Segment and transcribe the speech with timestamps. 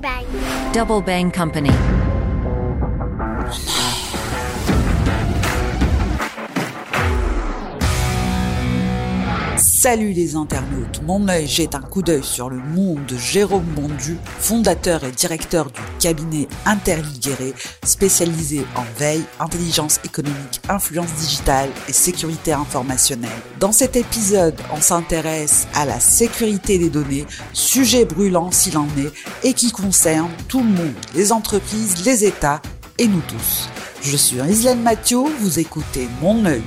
[0.00, 0.72] Bang.
[0.72, 1.70] Double Bang Company.
[9.82, 14.16] Salut les internautes, mon œil jette un coup d'œil sur le monde de Jérôme Bondu,
[14.38, 17.52] fondateur et directeur du cabinet Interliguéré,
[17.82, 23.28] spécialisé en veille, intelligence économique, influence digitale et sécurité informationnelle.
[23.58, 29.12] Dans cet épisode, on s'intéresse à la sécurité des données, sujet brûlant s'il en est,
[29.42, 32.62] et qui concerne tout le monde, les entreprises, les États
[32.98, 33.68] et nous tous.
[34.00, 36.62] Je suis Islaine Mathieu, vous écoutez Mon œil.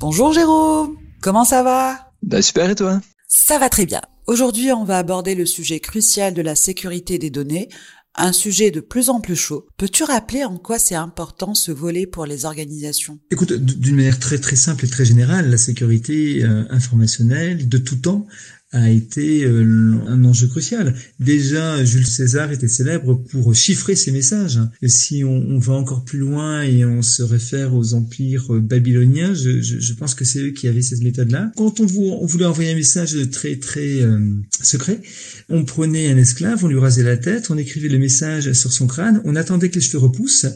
[0.00, 2.12] Bonjour Jérôme Comment ça va?
[2.22, 3.00] Bah super et toi?
[3.28, 4.02] Ça va très bien.
[4.26, 7.70] Aujourd'hui, on va aborder le sujet crucial de la sécurité des données,
[8.14, 9.66] un sujet de plus en plus chaud.
[9.78, 13.20] Peux-tu rappeler en quoi c'est important ce volet pour les organisations?
[13.30, 17.96] Écoute, d'une manière très très simple et très générale, la sécurité euh, informationnelle de tout
[17.96, 18.26] temps
[18.74, 20.94] a été euh, un enjeu crucial.
[21.20, 24.58] Déjà, Jules César était célèbre pour chiffrer ses messages.
[24.84, 29.60] Si on, on, va encore plus loin et on se réfère aux empires babyloniens, je,
[29.62, 31.52] je, je pense que c'est eux qui avaient cette méthode-là.
[31.56, 34.18] Quand on, on, voulait envoyer un message très très euh,
[34.60, 35.00] secret,
[35.48, 38.88] on prenait un esclave, on lui rasait la tête, on écrivait le message sur son
[38.88, 40.46] crâne, on attendait que les cheveux repoussent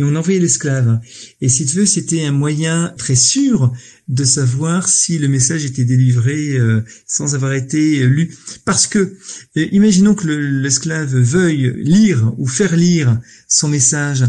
[0.00, 0.98] et on envoyait l'esclave.
[1.42, 3.70] Et si tu veux, c'était un moyen très sûr
[4.08, 8.34] de savoir si le message était délivré euh, sans avoir été lu.
[8.64, 14.24] Parce que, euh, imaginons que l'esclave veuille lire ou faire lire son message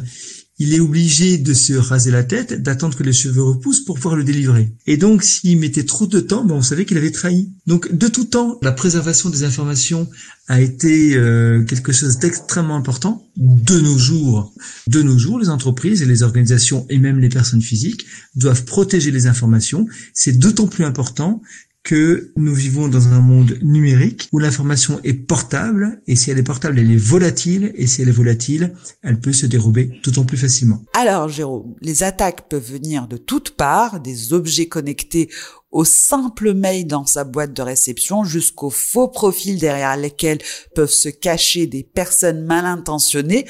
[0.59, 4.15] il est obligé de se raser la tête, d'attendre que les cheveux repoussent pour pouvoir
[4.15, 4.71] le délivrer.
[4.85, 7.51] Et donc, s'il mettait trop de temps, ben, on savait qu'il avait trahi.
[7.65, 10.07] Donc, de tout temps, la préservation des informations
[10.47, 13.27] a été euh, quelque chose d'extrêmement important.
[13.37, 14.53] De nos jours,
[14.87, 19.09] de nos jours, les entreprises et les organisations et même les personnes physiques doivent protéger
[19.09, 19.87] les informations.
[20.13, 21.41] C'est d'autant plus important
[21.83, 26.43] que nous vivons dans un monde numérique où l'information est portable et si elle est
[26.43, 30.37] portable, elle est volatile et si elle est volatile, elle peut se dérober d'autant plus
[30.37, 30.83] facilement.
[30.93, 35.29] Alors Jérôme, les attaques peuvent venir de toutes parts, des objets connectés
[35.71, 40.39] au simple mail dans sa boîte de réception jusqu'aux faux profils derrière lesquels
[40.75, 43.47] peuvent se cacher des personnes mal intentionnées.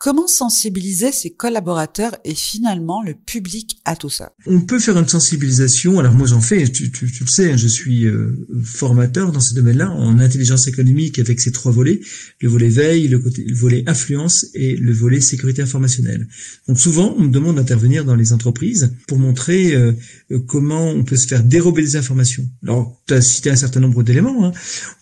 [0.00, 4.30] Comment sensibiliser ses collaborateurs et finalement le public à tout ça?
[4.46, 5.98] On peut faire une sensibilisation.
[5.98, 9.40] Alors moi j'en fais, tu, tu, tu, le sais, hein, je suis euh, formateur dans
[9.40, 12.00] ce domaine-là en intelligence économique avec ces trois volets
[12.40, 16.28] le volet veille, le, côté, le volet influence et le volet sécurité informationnelle.
[16.68, 19.94] Donc souvent on me demande d'intervenir dans les entreprises pour montrer euh,
[20.46, 22.48] comment on peut se faire dérober des informations.
[22.62, 24.46] Alors tu as cité un certain nombre d'éléments.
[24.46, 24.52] Hein.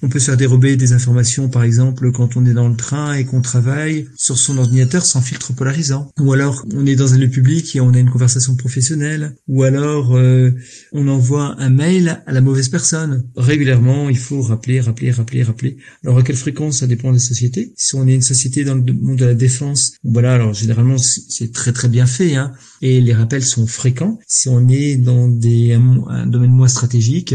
[0.00, 3.12] On peut se faire dérober des informations, par exemple quand on est dans le train
[3.12, 6.10] et qu'on travaille sur son ordinateur sans filtre polarisant.
[6.18, 9.36] Ou alors on est dans un lieu public et on a une conversation professionnelle.
[9.48, 10.52] Ou alors euh,
[10.92, 13.28] on envoie un mail à la mauvaise personne.
[13.36, 15.76] Régulièrement, il faut rappeler, rappeler, rappeler, rappeler.
[16.04, 16.78] Alors à quelle fréquence?
[16.78, 17.72] Ça dépend des sociétés.
[17.76, 21.52] Si on est une société dans le monde de la défense, voilà, alors généralement c'est
[21.52, 22.34] très très bien fait.
[22.34, 22.52] Hein,
[22.82, 24.18] et les rappels sont fréquents.
[24.26, 27.34] Si on est dans des, un, un domaine moins stratégique,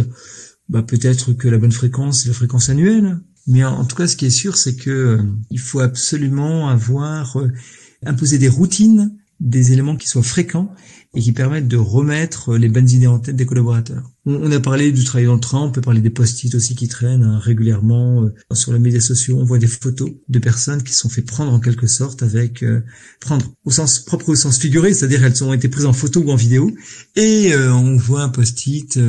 [0.70, 3.20] bah peut-être que la bonne fréquence c'est la fréquence annuelle.
[3.48, 7.40] Mais en, tout cas, ce qui est sûr, c'est que euh, il faut absolument avoir
[7.40, 7.52] euh,
[8.06, 10.72] imposé des routines, des éléments qui soient fréquents
[11.16, 14.12] et qui permettent de remettre les bonnes idées en tête des collaborateurs.
[14.26, 16.88] On, a parlé du travail dans le train, on peut parler des post-it aussi qui
[16.88, 19.40] traînent hein, régulièrement euh, sur les médias sociaux.
[19.40, 22.64] On voit des photos de personnes qui sont fait prendre en quelque sorte avec
[23.20, 26.30] prendre au sens propre au sens figuré, c'est-à-dire elles ont été prises en photo ou
[26.30, 26.72] en vidéo,
[27.16, 29.00] et on voit un post-it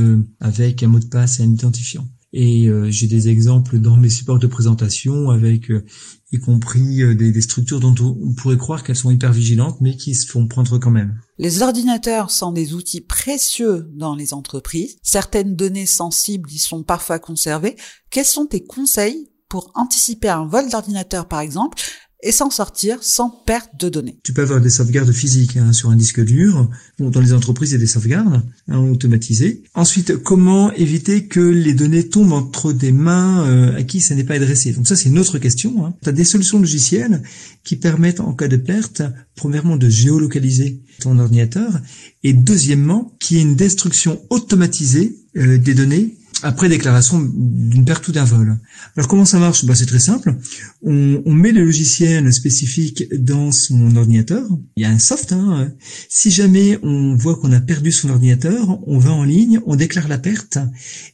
[0.40, 2.08] avec un mot de passe et un identifiant.
[2.32, 5.84] Et euh, j'ai des exemples dans mes supports de présentation avec euh,
[6.32, 9.96] y compris euh, des, des, structures dont on pourrait croire qu'elles sont hyper vigilantes, mais
[9.96, 11.20] qui se font prendre quand même.
[11.36, 14.96] Les ordinateurs sont des outils précieux dans les entreprises.
[15.02, 17.76] Certaines données sensibles y sont parfois conservées.
[18.10, 21.76] Quels sont tes conseils pour anticiper un vol d'ordinateur, par exemple,
[22.22, 24.18] et s'en sortir sans perte de données.
[24.22, 26.70] Tu peux avoir des sauvegardes physiques hein, sur un disque dur.
[26.98, 29.64] dans les entreprises, il y a des sauvegardes hein, automatisées.
[29.74, 34.24] Ensuite, comment éviter que les données tombent entre des mains euh, à qui ça n'est
[34.24, 34.72] pas adressé?
[34.72, 35.84] Donc ça, c'est une autre question.
[35.84, 35.94] Hein.
[36.02, 37.22] Tu as des solutions logicielles
[37.64, 39.02] qui permettent, en cas de perte,
[39.34, 41.80] premièrement, de géolocaliser ton ordinateur
[42.22, 48.06] et deuxièmement, qu'il y ait une destruction automatisée euh, des données après déclaration d'une perte
[48.08, 48.58] ou d'un vol.
[48.96, 49.64] Alors comment ça marche?
[49.64, 50.36] Bah, C'est très simple.
[50.82, 54.46] On, on, met le logiciel spécifique dans son ordinateur.
[54.76, 55.32] Il y a un soft.
[55.32, 55.72] Hein.
[56.08, 60.08] Si jamais on voit qu'on a perdu son ordinateur, on va en ligne, on déclare
[60.08, 60.58] la perte.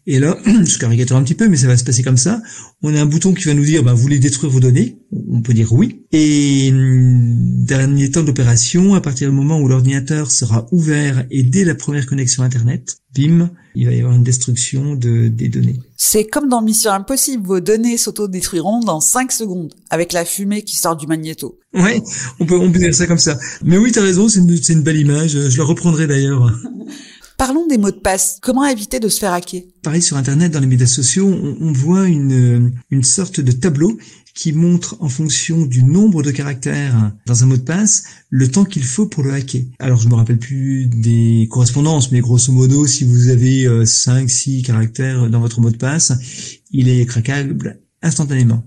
[0.07, 2.43] Et là, je caricature un petit peu, mais ça va se passer comme ça.
[2.83, 4.98] On a un bouton qui va nous dire, bah, vous voulez détruire vos données.
[5.13, 6.05] On peut dire oui.
[6.13, 11.75] Et dernier temps d'opération, à partir du moment où l'ordinateur sera ouvert et dès la
[11.75, 15.81] première connexion Internet, bim, il va y avoir une destruction de, des données.
[15.97, 20.77] C'est comme dans Mission Impossible, vos données s'autodétruiront dans 5 secondes, avec la fumée qui
[20.77, 21.59] sort du magnéto.
[21.75, 22.03] Ouais,
[22.41, 23.39] on peut, on peut dire ça comme ça.
[23.65, 26.53] Mais oui, t'as raison, c'est une, une belle image, je la reprendrai d'ailleurs.
[27.39, 28.39] Parlons des mots de passe.
[28.43, 29.63] Comment éviter de se faire hacker?
[29.85, 33.97] Pareil sur Internet, dans les médias sociaux, on, on voit une, une sorte de tableau
[34.39, 38.65] qui montre en fonction du nombre de caractères dans un mot de passe le temps
[38.65, 39.65] qu'il faut pour le hacker.
[39.81, 44.29] Alors je me rappelle plus des correspondances, mais grosso modo, si vous avez 5, euh,
[44.29, 46.13] 6 caractères dans votre mot de passe,
[46.71, 48.65] il est craquable instantanément.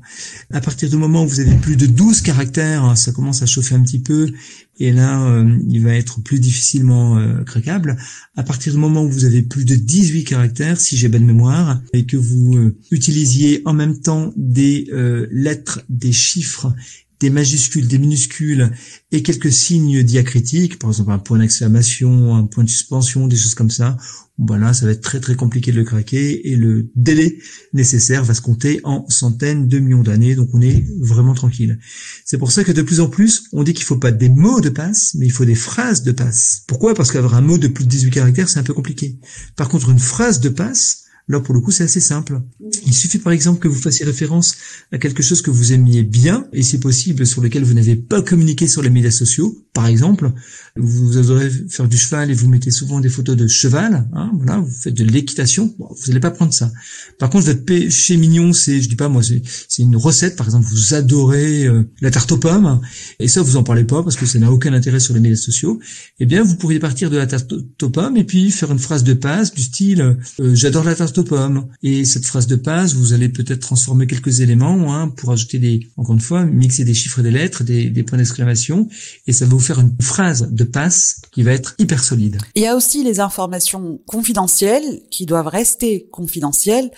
[0.52, 3.76] À partir du moment où vous avez plus de 12 caractères, ça commence à chauffer
[3.76, 4.30] un petit peu
[4.78, 7.98] et là euh, il va être plus difficilement euh, craquable.
[8.36, 11.82] À partir du moment où vous avez plus de 18 caractères, si j'ai bonne mémoire,
[11.94, 14.88] et que vous euh, utilisiez en même temps des
[15.32, 16.74] lettres, des chiffres
[17.22, 18.72] des majuscules, des minuscules
[19.12, 23.54] et quelques signes diacritiques, par exemple un point d'exclamation, un point de suspension, des choses
[23.54, 23.96] comme ça,
[24.40, 27.38] voilà, ça va être très très compliqué de le craquer et le délai
[27.74, 31.78] nécessaire va se compter en centaines de millions d'années, donc on est vraiment tranquille.
[32.26, 34.60] C'est pour ça que de plus en plus, on dit qu'il faut pas des mots
[34.60, 36.64] de passe, mais il faut des phrases de passe.
[36.68, 36.96] Pourquoi?
[36.96, 39.20] Parce qu'avoir un mot de plus de 18 caractères, c'est un peu compliqué.
[39.56, 42.42] Par contre, une phrase de passe, Là, pour le coup, c'est assez simple.
[42.86, 44.58] Il suffit par exemple que vous fassiez référence
[44.92, 48.22] à quelque chose que vous aimiez bien, et si possible sur lequel vous n'avez pas
[48.22, 49.58] communiqué sur les médias sociaux.
[49.74, 50.32] Par exemple,
[50.76, 54.08] vous adorez faire du cheval et vous mettez souvent des photos de cheval.
[54.14, 55.74] Hein, voilà, vous faites de l'équitation.
[55.80, 56.72] vous n'allez pas prendre ça.
[57.20, 60.36] Par contre, votre péché mignon, c'est, je dis pas moi, c'est une recette.
[60.36, 62.82] Par exemple, vous adorez euh, la tarte aux pommes,
[63.20, 65.38] et ça, vous en parlez pas parce que ça n'a aucun intérêt sur les médias
[65.38, 65.80] sociaux.
[66.20, 69.04] Eh bien, vous pourriez partir de la tarte aux pommes et puis faire une phrase
[69.04, 70.02] de passe du style
[70.40, 71.68] euh, j'adore la tarte pommes.
[71.84, 75.88] Et cette phrase de passe, vous allez peut-être transformer quelques éléments hein, pour ajouter des,
[75.98, 78.88] encore une fois, mixer des chiffres et des lettres, des, des points d'exclamation,
[79.28, 82.38] et ça vous faire une phrase de passe qui va être hyper solide.
[82.56, 86.92] Il y a aussi les informations confidentielles qui doivent rester confidentielles.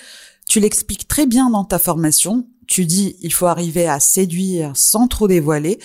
[0.47, 2.47] Tu l'expliques très bien dans ta formation.
[2.67, 5.79] Tu dis il faut arriver à séduire sans trop dévoiler.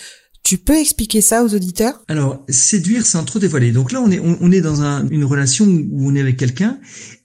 [0.48, 2.02] Tu peux expliquer ça aux auditeurs?
[2.08, 3.70] Alors, séduire sans trop dévoiler.
[3.70, 6.78] Donc là, on est, on, est dans une relation où on est avec quelqu'un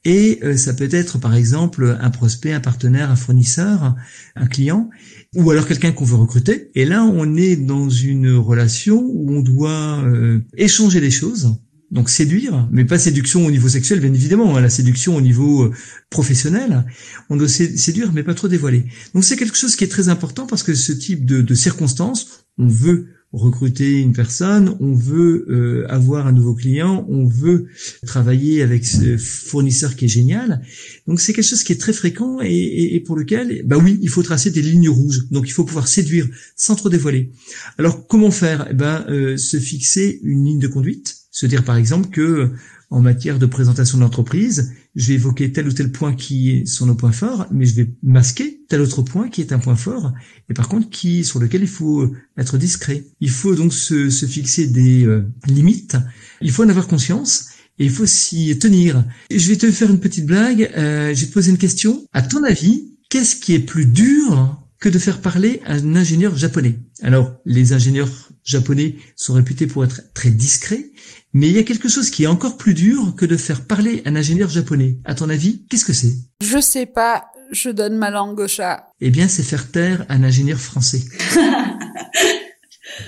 [0.03, 3.95] et euh, ça peut être, par exemple, un prospect, un partenaire, un fournisseur,
[4.35, 4.89] un client,
[5.35, 6.69] ou alors quelqu'un qu'on veut recruter.
[6.75, 11.55] Et là, on est dans une relation où on doit euh, échanger des choses.
[11.91, 15.63] Donc séduire, mais pas séduction au niveau sexuel, bien évidemment, hein, la séduction au niveau
[15.63, 15.71] euh,
[16.09, 16.85] professionnel.
[17.29, 18.83] On doit séduire, mais pas trop dévoiler.
[19.13, 22.42] Donc c'est quelque chose qui est très important parce que ce type de, de circonstances,
[22.57, 27.65] on veut recruter une personne, on veut euh, avoir un nouveau client, on veut
[28.05, 30.61] travailler avec ce fournisseur qui est génial.
[31.07, 34.21] Donc c'est quelque chose qui est très fréquent et, pour lequel, bah oui, il faut
[34.21, 35.27] tracer des lignes rouges.
[35.31, 37.31] Donc il faut pouvoir séduire sans trop dévoiler.
[37.79, 38.67] Alors comment faire?
[38.69, 42.51] Eh ben euh, se fixer une ligne de conduite, se dire par exemple que
[42.91, 46.85] en matière de présentation de l'entreprise, je vais évoquer tel ou tel point qui sont
[46.85, 50.13] nos points forts, mais je vais masquer tel autre point qui est un point fort,
[50.47, 53.03] et par contre qui sur lequel il faut être discret.
[53.19, 55.97] Il faut donc se, fixer des euh, limites,
[56.39, 59.03] il faut en avoir conscience, et il faut s'y tenir.
[59.31, 62.05] je vais te faire une petite blague, euh, je vais te poser une question.
[62.13, 66.79] À ton avis, qu'est-ce qui est plus dur que de faire parler un ingénieur japonais?
[67.01, 70.91] Alors, les ingénieurs japonais sont réputés pour être très discrets,
[71.33, 74.01] mais il y a quelque chose qui est encore plus dur que de faire parler
[74.05, 74.99] un ingénieur japonais.
[75.05, 76.13] À ton avis, qu'est-ce que c'est?
[76.41, 78.89] Je sais pas, je donne ma langue au chat.
[79.01, 81.03] Eh bien, c'est faire taire un ingénieur français.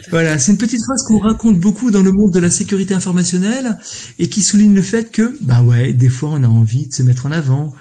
[0.10, 3.78] Voilà, c'est une petite phrase qu'on raconte beaucoup dans le monde de la sécurité informationnelle
[4.20, 7.04] et qui souligne le fait que, bah ouais, des fois on a envie de se
[7.04, 7.74] mettre en avant,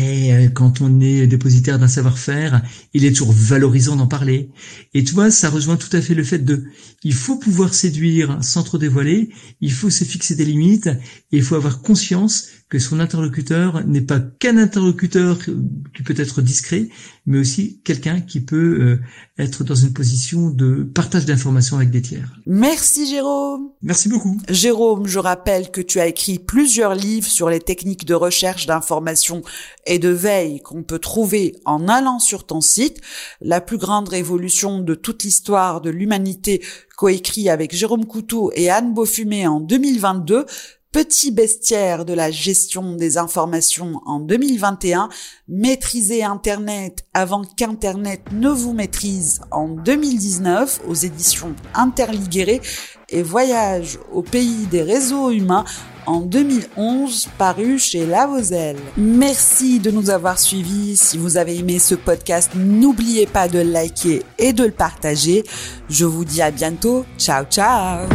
[0.00, 2.62] euh, quand on est dépositaire d'un savoir-faire,
[2.94, 4.50] il est toujours valorisant d'en parler.
[4.94, 6.64] Et tu vois, ça rejoint tout à fait le fait de,
[7.02, 9.30] il faut pouvoir séduire sans trop dévoiler,
[9.60, 14.00] il faut se fixer des limites, et il faut avoir conscience que son interlocuteur n'est
[14.00, 16.88] pas qu'un interlocuteur qui peut être discret,
[17.26, 19.00] mais aussi quelqu'un qui peut euh,
[19.42, 22.28] être dans une position de partage d'informations avec des tiers.
[22.46, 23.70] Merci Jérôme.
[23.82, 24.38] Merci beaucoup.
[24.48, 29.42] Jérôme, je rappelle que tu as écrit plusieurs livres sur les techniques de recherche d'informations
[29.86, 33.00] et de veille qu'on peut trouver en allant sur ton site.
[33.40, 36.62] La plus grande révolution de toute l'histoire de l'humanité
[36.96, 40.46] coécrit avec Jérôme Couteau et Anne Beaufumé en 2022
[40.92, 45.08] petit bestiaire de la gestion des informations en 2021,
[45.48, 52.60] maîtriser Internet avant qu'Internet ne vous maîtrise en 2019 aux éditions Interliguérées
[53.08, 55.64] et voyage au pays des réseaux humains
[56.06, 58.78] en 2011 paru chez Lavozelle.
[58.96, 60.96] Merci de nous avoir suivis.
[60.96, 65.44] Si vous avez aimé ce podcast, n'oubliez pas de le liker et de le partager.
[65.88, 67.04] Je vous dis à bientôt.
[67.18, 68.08] Ciao ciao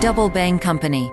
[0.00, 1.12] Double Bang Company.